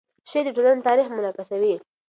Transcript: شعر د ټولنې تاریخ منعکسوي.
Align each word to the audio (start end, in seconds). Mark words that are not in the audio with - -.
شعر 0.29 0.43
د 0.45 0.49
ټولنې 0.55 0.85
تاریخ 0.87 1.07
منعکسوي. 1.11 1.75